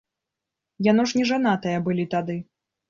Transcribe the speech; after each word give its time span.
Яно 0.91 1.07
ж 1.11 1.21
нежанатыя 1.21 1.77
былі 1.91 2.11
тады? 2.17 2.45